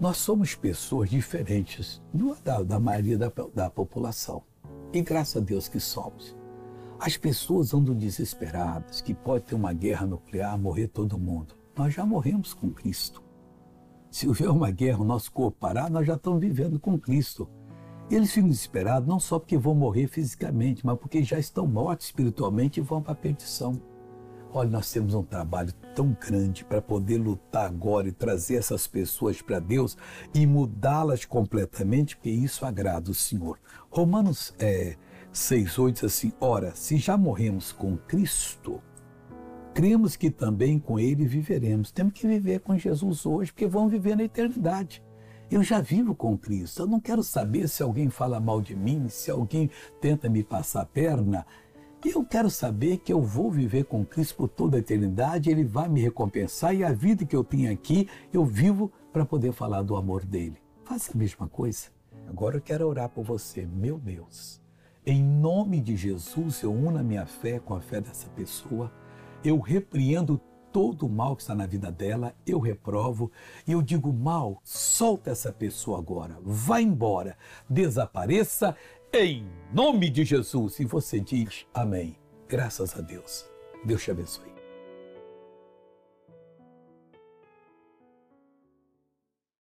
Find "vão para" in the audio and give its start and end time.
22.82-23.12